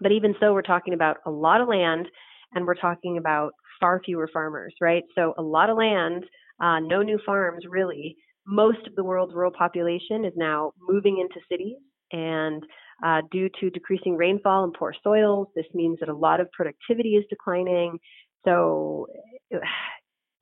[0.00, 2.08] but even so, we're talking about a lot of land
[2.54, 5.02] and we're talking about far fewer farmers, right?
[5.14, 6.24] So a lot of land,
[6.60, 8.16] uh, no new farms really.
[8.46, 11.78] Most of the world's rural population is now moving into cities,
[12.12, 12.62] and
[13.04, 17.16] uh, due to decreasing rainfall and poor soils, this means that a lot of productivity
[17.16, 17.98] is declining.
[18.44, 19.06] So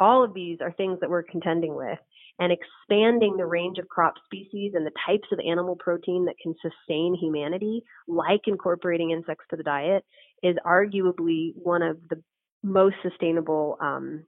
[0.00, 1.98] all of these are things that we're contending with
[2.38, 6.54] and expanding the range of crop species and the types of animal protein that can
[6.60, 10.04] sustain humanity, like incorporating insects to the diet,
[10.42, 12.20] is arguably one of the
[12.62, 14.24] most sustainable um,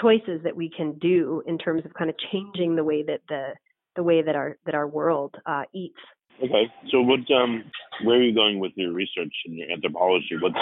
[0.00, 3.54] choices that we can do in terms of kind of changing the way that the
[3.96, 5.98] the way that our that our world uh, eats.
[6.42, 7.64] Okay, so what um,
[8.04, 10.36] where are you going with your research and your anthropology?
[10.40, 10.56] What's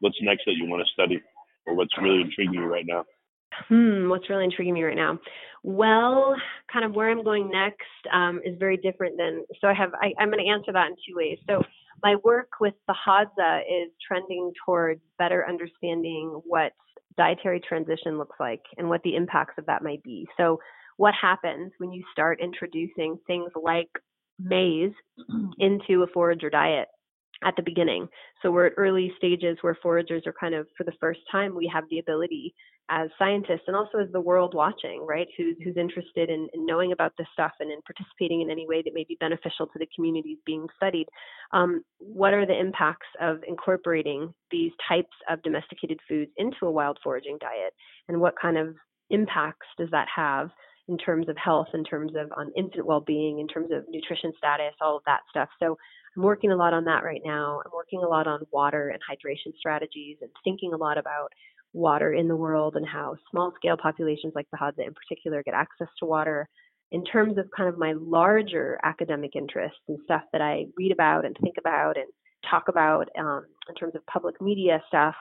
[0.00, 1.20] what's next that you want to study,
[1.66, 3.04] or what's really intriguing you right now?
[3.68, 5.18] Hmm, what's really intriguing me right now?
[5.62, 6.36] Well,
[6.72, 7.82] kind of where I'm going next
[8.12, 9.44] um, is very different than.
[9.60, 9.92] So I have.
[9.94, 11.38] I, I'm going to answer that in two ways.
[11.46, 11.62] So
[12.02, 16.72] my work with the Hadza is trending towards better understanding what
[17.16, 20.26] dietary transition looks like and what the impacts of that might be.
[20.36, 20.60] So
[20.96, 23.90] what happens when you start introducing things like
[24.38, 24.92] maize
[25.58, 26.88] into a forager diet?
[27.44, 28.08] At the beginning.
[28.42, 31.70] So we're at early stages where foragers are kind of, for the first time, we
[31.72, 32.54] have the ability
[32.90, 36.92] as scientists and also as the world watching, right, who's, who's interested in, in knowing
[36.92, 39.88] about this stuff and in participating in any way that may be beneficial to the
[39.94, 41.06] communities being studied.
[41.52, 46.98] Um, what are the impacts of incorporating these types of domesticated foods into a wild
[47.04, 47.74] foraging diet?
[48.08, 48.74] And what kind of
[49.10, 50.50] impacts does that have?
[50.88, 54.74] In terms of health, in terms of on infant well-being, in terms of nutrition status,
[54.80, 55.48] all of that stuff.
[55.60, 55.76] So
[56.16, 57.60] I'm working a lot on that right now.
[57.64, 61.32] I'm working a lot on water and hydration strategies and thinking a lot about
[61.74, 65.54] water in the world and how small scale populations like the Hadza in particular get
[65.54, 66.48] access to water.
[66.90, 71.26] In terms of kind of my larger academic interests and stuff that I read about
[71.26, 72.06] and think about and
[72.50, 75.14] talk about um, in terms of public media stuff,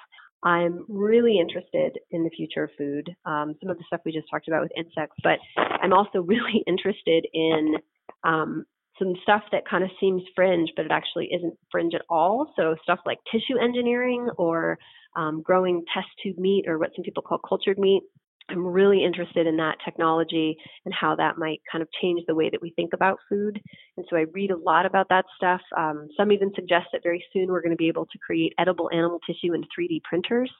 [0.43, 3.10] I'm really interested in the future of food.
[3.26, 6.63] Um, some of the stuff we just talked about with insects, but I'm also really
[6.67, 7.76] interested in
[8.23, 8.65] um,
[9.00, 12.52] some stuff that kind of seems fringe, but it actually isn't fringe at all.
[12.56, 14.78] So stuff like tissue engineering or
[15.15, 18.04] um, growing test tube meat or what some people call cultured meat.
[18.50, 22.50] I'm really interested in that technology and how that might kind of change the way
[22.50, 23.62] that we think about food.
[23.98, 25.62] And so I read a lot about that stuff.
[25.76, 28.90] Um, some even suggest that very soon we're going to be able to create edible
[28.94, 30.52] animal tissue in 3D printers.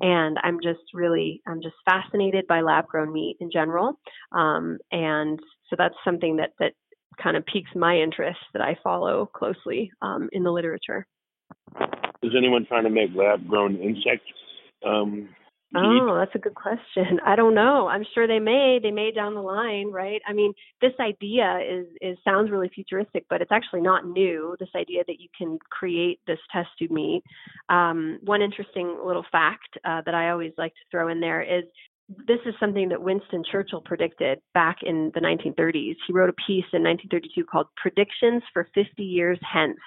[0.00, 3.98] And I'm just really, I'm just fascinated by lab grown meat in general.
[4.32, 6.72] Um, and so that's something that, that
[7.22, 11.06] kind of piques my interest that I follow closely um, in the literature.
[12.22, 14.22] Is anyone trying to make lab grown insect
[14.84, 15.28] um,
[15.76, 17.20] Oh, that's a good question.
[17.26, 17.88] I don't know.
[17.88, 18.78] I'm sure they may.
[18.82, 20.20] They may down the line, right?
[20.26, 24.56] I mean, this idea is is sounds really futuristic, but it's actually not new.
[24.58, 27.22] This idea that you can create this test tube meat.
[27.68, 31.64] Um, one interesting little fact uh, that I always like to throw in there is
[32.08, 35.96] this is something that Winston Churchill predicted back in the 1930s.
[36.06, 39.78] He wrote a piece in 1932 called "Predictions for 50 Years Hence."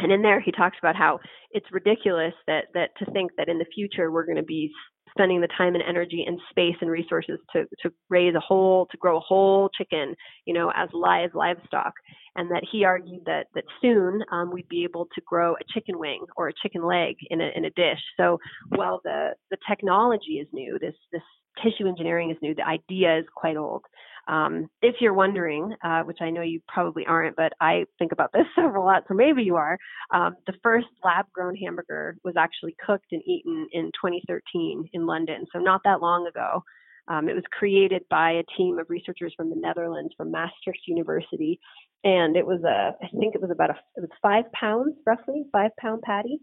[0.00, 1.20] And in there, he talks about how
[1.50, 4.70] it's ridiculous that that to think that in the future we're going to be
[5.10, 8.96] spending the time and energy and space and resources to to raise a whole to
[8.96, 11.92] grow a whole chicken you know as live livestock.
[12.36, 15.98] And that he argued that that soon um, we'd be able to grow a chicken
[15.98, 18.00] wing or a chicken leg in a in a dish.
[18.16, 18.38] So
[18.70, 21.22] while the the technology is new this this
[21.62, 23.84] tissue engineering is new the idea is quite old
[24.28, 28.32] um, if you're wondering, uh, which I know you probably aren't, but I think about
[28.32, 29.78] this several lot, so maybe you are,
[30.12, 35.46] um, the first lab grown hamburger was actually cooked and eaten in 2013 in London,
[35.52, 36.62] so not that long ago.
[37.06, 41.60] Um, it was created by a team of researchers from the Netherlands, from Maastricht University,
[42.02, 45.44] and it was a, I think it was about a, it was five pounds roughly,
[45.52, 46.38] five pound patty,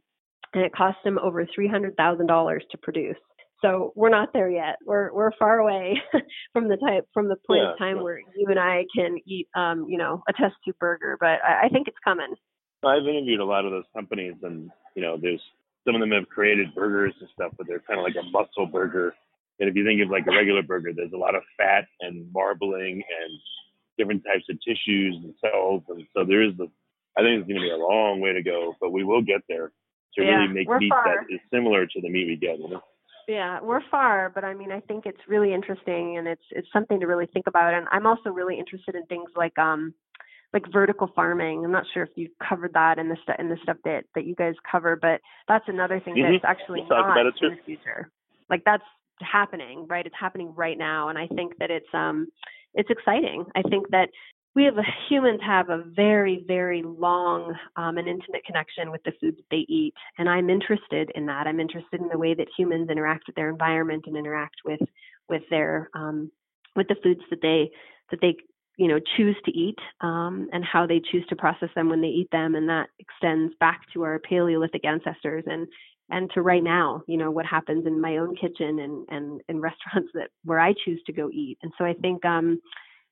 [0.54, 3.17] and it cost them over three hundred thousand dollars to produce.
[3.62, 4.78] So we're not there yet.
[4.86, 6.02] We're we're far away
[6.54, 8.04] from the type from the point yeah, of time yeah.
[8.04, 11.17] where you and I can eat, um, you know, a test tube burger.
[11.19, 12.34] But I, I think it's coming.
[12.84, 15.41] I've interviewed a lot of those companies, and you know, there's
[15.86, 18.65] some of them have created burgers and stuff, but they're kind of like a muscle
[18.65, 19.13] burger.
[19.60, 22.32] And if you think of like a regular burger, there's a lot of fat and
[22.34, 23.39] marbling and
[23.97, 26.67] different types of tissues and cells, and so there is the.
[27.17, 29.41] I think it's going to be a long way to go, but we will get
[29.50, 29.71] there
[30.15, 31.04] to yeah, really make meat far.
[31.04, 32.58] that is similar to the meat we get.
[32.58, 32.82] You know?
[33.28, 37.00] Yeah, we're far, but I mean, I think it's really interesting and it's it's something
[37.00, 37.74] to really think about.
[37.74, 39.94] And I'm also really interested in things like um
[40.54, 41.64] like vertical farming.
[41.64, 44.26] I'm not sure if you covered that in the stu- in the stuff that that
[44.26, 46.34] you guys cover, but that's another thing mm-hmm.
[46.34, 48.10] that's actually not in the future.
[48.50, 48.84] Like that's
[49.22, 50.06] happening, right?
[50.06, 52.28] It's happening right now, and I think that it's um
[52.74, 53.46] it's exciting.
[53.56, 54.10] I think that
[54.56, 54.76] we have
[55.10, 59.66] humans have a very very long um, and intimate connection with the food that they
[59.70, 61.48] eat and i'm interested in that.
[61.48, 64.82] I'm interested in the way that humans interact with their environment and interact with
[65.30, 66.32] with their um,
[66.76, 67.72] with the foods that they
[68.12, 68.36] that they
[68.78, 72.08] you know choose to eat um, and how they choose to process them when they
[72.08, 75.68] eat them and that extends back to our paleolithic ancestors and
[76.10, 79.62] and to right now you know what happens in my own kitchen and and in
[79.70, 81.58] restaurants that where i choose to go eat.
[81.62, 82.60] And so i think um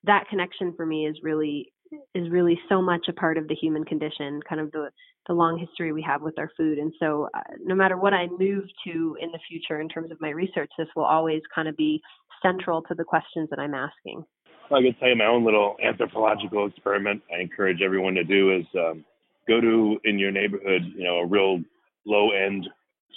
[0.04, 1.72] that connection for me is really
[2.14, 4.90] is really so much a part of the human condition, kind of the
[5.26, 6.78] the long history we have with our food.
[6.78, 10.20] And so, uh, no matter what I move to in the future in terms of
[10.20, 12.00] my research, this will always kind of be
[12.42, 14.24] central to the questions that I'm asking.
[14.72, 17.22] I can tell you my own little anthropological experiment.
[17.36, 19.04] I encourage everyone to do is um,
[19.48, 21.60] go to in your neighborhood, you know, a real
[22.06, 22.68] low end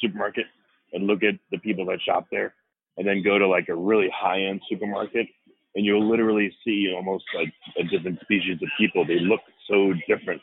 [0.01, 0.45] supermarket
[0.91, 2.53] and look at the people that shop there,
[2.97, 5.27] and then go to like a really high end supermarket
[5.75, 9.05] and you'll literally see almost like a different species of people.
[9.05, 10.41] They look so different.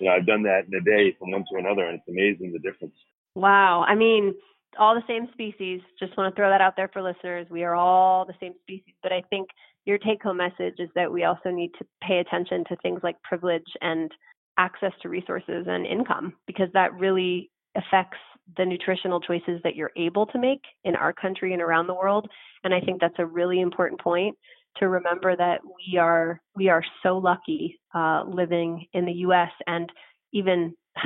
[0.00, 2.52] You know, I've done that in a day from one to another, and it's amazing
[2.52, 2.94] the difference.
[3.34, 3.84] Wow.
[3.86, 4.34] I mean,
[4.78, 5.80] all the same species.
[5.98, 7.46] Just want to throw that out there for listeners.
[7.50, 9.48] We are all the same species, but I think
[9.84, 13.20] your take home message is that we also need to pay attention to things like
[13.22, 14.10] privilege and
[14.58, 18.18] access to resources and income because that really affects
[18.56, 22.28] the nutritional choices that you're able to make in our country and around the world.
[22.64, 24.36] And I think that's a really important point
[24.78, 29.50] to remember that we are we are so lucky uh, living in the U.S.
[29.66, 29.90] and
[30.32, 30.74] even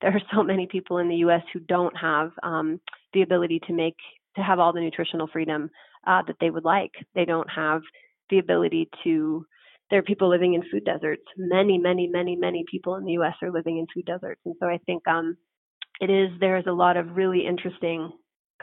[0.00, 1.42] there are so many people in the U.S.
[1.52, 2.80] who don't have um,
[3.12, 3.96] the ability to make
[4.36, 5.70] to have all the nutritional freedom
[6.06, 6.92] uh, that they would like.
[7.14, 7.82] They don't have
[8.30, 9.46] the ability to.
[9.90, 11.24] There are people living in food deserts.
[11.36, 13.34] Many, many, many, many people in the U.S.
[13.42, 15.36] are living in food deserts, and so I think um,
[16.00, 18.10] it is there's a lot of really interesting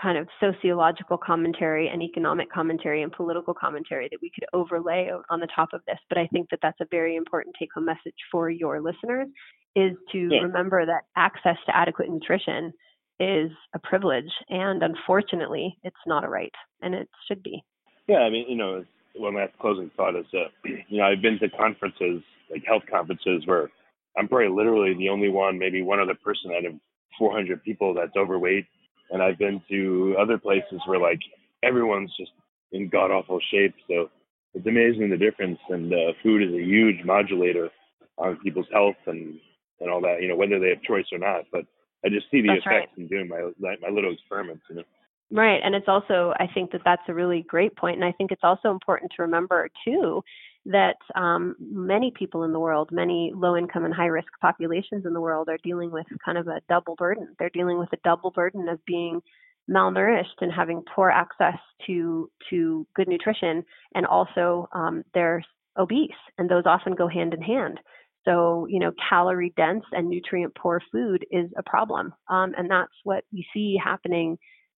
[0.02, 5.40] kind of sociological commentary and economic commentary and political commentary that we could overlay on
[5.40, 8.16] the top of this but i think that that's a very important take home message
[8.32, 9.28] for your listeners
[9.76, 12.72] is to remember that access to adequate nutrition
[13.20, 17.64] is a privilege and unfortunately it's not a right and it should be.
[18.08, 18.86] Yeah i mean you know
[19.16, 20.48] one last closing thought is that
[20.90, 22.22] you know i've been to conferences
[22.52, 23.70] like health conferences where
[24.18, 26.74] I'm probably literally the only one, maybe one other person out of
[27.18, 28.66] 400 people that's overweight.
[29.12, 31.20] And I've been to other places where like
[31.64, 32.32] everyone's just
[32.72, 33.74] in god awful shape.
[33.90, 34.10] So
[34.54, 35.60] it's amazing the difference.
[35.70, 37.70] And uh, food is a huge modulator
[38.18, 39.40] on people's health and
[39.80, 40.22] and all that.
[40.22, 41.46] You know, whether they have choice or not.
[41.52, 41.66] But
[42.06, 42.98] I just see the that's effects right.
[42.98, 44.64] in doing my my little experiments.
[44.70, 44.84] You know.
[45.30, 48.32] Right, and it's also I think that that's a really great point, and I think
[48.32, 50.24] it's also important to remember too
[50.72, 55.14] that um, many people in the world, many low income and high risk populations in
[55.14, 57.36] the world, are dealing with kind of a double burden.
[57.40, 59.22] They're dealing with a double burden of being
[59.70, 63.64] malnourished and having poor access to to good nutrition,
[63.96, 65.44] and also um, they're
[65.78, 67.80] obese, and those often go hand in hand.
[68.26, 72.92] So, you know, calorie dense and nutrient poor food is a problem, um, and that's
[73.04, 74.38] what we see happening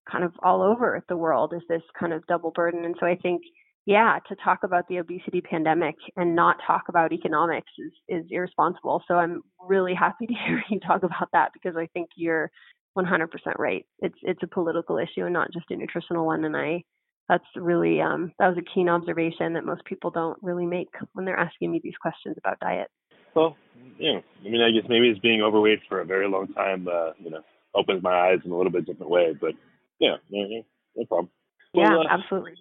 [0.10, 2.86] kind of all over the world is this kind of double burden.
[2.86, 3.42] And so I think
[3.90, 9.02] yeah, to talk about the obesity pandemic and not talk about economics is, is irresponsible.
[9.08, 12.52] So I'm really happy to hear you talk about that because I think you're
[12.96, 13.88] 100% right.
[13.98, 16.46] It's it's a political issue and not just a nutritional one.
[16.46, 16.84] And I
[17.28, 21.26] that's really um, that was a keen observation that most people don't really make when
[21.26, 22.90] they're asking me these questions about diet.
[23.36, 23.58] Well,
[23.98, 27.14] yeah, I mean, I guess maybe it's being overweight for a very long time, uh,
[27.18, 27.42] you know,
[27.74, 29.34] opens my eyes in a little bit different way.
[29.40, 29.54] But
[30.00, 30.64] yeah, no,
[30.96, 31.30] no problem.
[31.74, 32.54] Well, yeah, uh, absolutely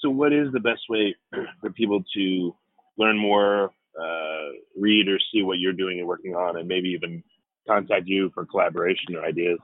[0.00, 1.14] so what is the best way
[1.60, 2.54] for people to
[2.96, 3.70] learn more,
[4.00, 7.22] uh, read or see what you're doing and working on, and maybe even
[7.66, 9.58] contact you for collaboration or ideas?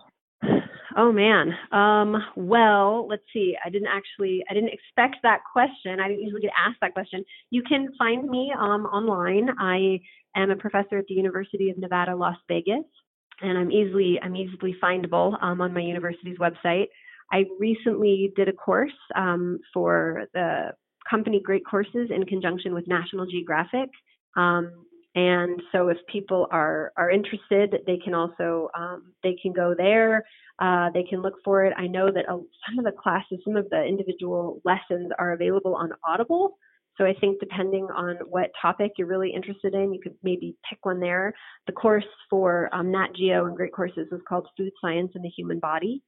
[0.97, 1.53] Oh man.
[1.73, 3.57] Um, well, let's see.
[3.65, 5.99] I didn't actually, I didn't expect that question.
[5.99, 7.25] I didn't usually get asked that question.
[7.51, 9.49] You can find me um, online.
[9.59, 10.01] I
[10.37, 12.85] am a professor at the University of Nevada, Las Vegas,
[13.41, 16.87] and I'm easily, I'm easily findable um, on my university's website.
[17.33, 20.73] I recently did a course um, for the
[21.09, 23.91] company Great Courses in conjunction with National Geographic.
[24.37, 29.75] Um, and so if people are are interested, they can also um, they can go
[29.77, 30.25] there.
[30.59, 31.73] Uh, they can look for it.
[31.77, 35.91] I know that some of the classes, some of the individual lessons are available on
[36.07, 36.59] Audible.
[36.97, 40.79] So I think depending on what topic you're really interested in, you could maybe pick
[40.87, 41.35] one there.
[41.67, 45.29] The course for um, Nat Geo and Great Courses is called Food Science and the
[45.31, 46.03] Human Body.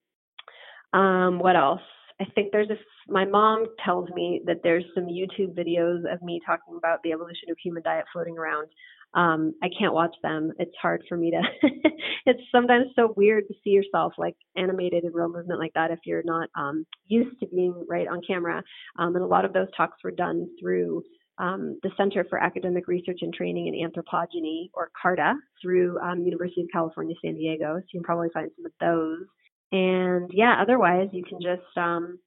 [0.97, 1.82] Um, what else?
[2.20, 2.76] I think there's a.
[3.09, 7.51] My mom tells me that there's some YouTube videos of me talking about the evolution
[7.51, 8.68] of human diet floating around.
[9.14, 10.53] Um, I can't watch them.
[10.59, 11.42] It's hard for me to.
[12.26, 15.99] it's sometimes so weird to see yourself like animated in real movement like that if
[16.07, 18.62] you're not um, used to being right on camera.
[18.99, 21.03] Um, and a lot of those talks were done through
[21.38, 26.62] um, the Center for Academic Research and Training in Anthropogeny, or CARTA, through um, University
[26.62, 27.76] of California, San Diego.
[27.76, 29.26] So you can probably find some of those.
[29.73, 32.19] And yeah, otherwise you can just um,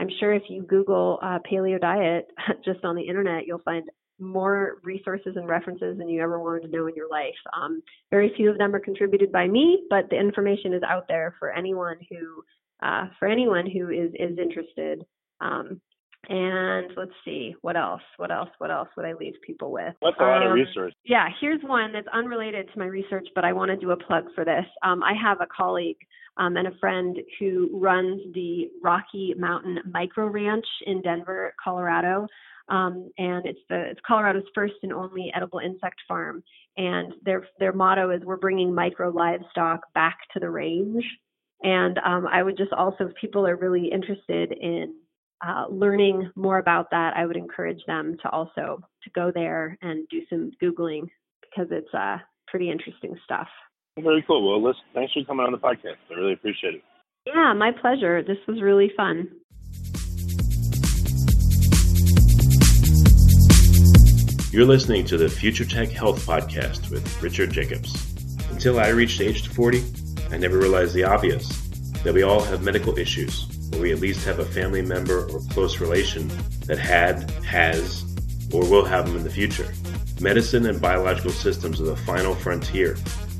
[0.00, 2.28] I'm sure if you Google uh, paleo diet
[2.64, 3.88] just on the internet, you'll find
[4.18, 7.34] more resources and references than you ever wanted to know in your life.
[7.56, 11.34] Um, very few of them are contributed by me, but the information is out there
[11.38, 12.42] for anyone who
[12.82, 15.04] uh, for anyone who is is interested.
[15.40, 15.80] Um,
[16.28, 18.02] and let's see, what else?
[18.18, 18.50] What else?
[18.58, 19.94] What else would I leave people with?
[20.02, 20.92] That's a lot um, of research.
[21.04, 24.24] Yeah, here's one that's unrelated to my research, but I want to do a plug
[24.34, 24.66] for this.
[24.82, 25.96] Um, I have a colleague
[26.40, 32.26] um, and a friend who runs the Rocky Mountain Micro Ranch in Denver, Colorado.
[32.70, 36.42] Um, and it's the it's Colorado's first and only edible insect farm.
[36.76, 41.04] And their their motto is we're bringing micro livestock back to the range.
[41.62, 44.94] And um, I would just also, if people are really interested in
[45.46, 50.08] uh, learning more about that, I would encourage them to also to go there and
[50.08, 51.08] do some googling
[51.42, 52.16] because it's uh,
[52.46, 53.48] pretty interesting stuff.
[53.98, 54.48] Very cool.
[54.48, 55.96] Well, listen, thanks for coming on the podcast.
[56.10, 56.82] I really appreciate it.
[57.26, 58.22] Yeah, my pleasure.
[58.22, 59.28] This was really fun.
[64.52, 67.94] You're listening to the Future Tech Health Podcast with Richard Jacobs.
[68.50, 69.82] Until I reached age 40,
[70.30, 71.48] I never realized the obvious
[72.02, 75.40] that we all have medical issues, or we at least have a family member or
[75.50, 76.28] close relation
[76.66, 78.02] that had, has,
[78.52, 79.72] or will have them in the future.
[80.20, 82.96] Medicine and biological systems are the final frontier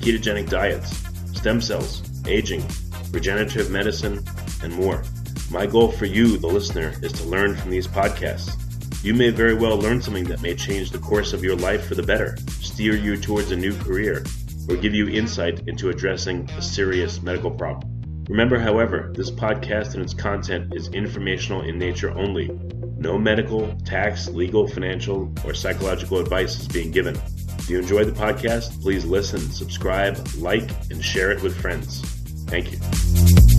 [0.00, 1.02] ketogenic diets,
[1.36, 2.64] stem cells, aging,
[3.10, 4.24] regenerative medicine,
[4.62, 5.02] and more.
[5.50, 8.56] My goal for you, the listener, is to learn from these podcasts.
[9.04, 11.94] You may very well learn something that may change the course of your life for
[11.94, 14.24] the better, steer you towards a new career,
[14.68, 17.90] or give you insight into addressing a serious medical problem.
[18.28, 22.48] Remember, however, this podcast and its content is informational in nature only.
[22.96, 27.20] No medical, tax, legal, financial, or psychological advice is being given.
[27.64, 32.02] If you enjoyed the podcast, please listen, subscribe, like, and share it with friends.
[32.46, 33.53] Thank you.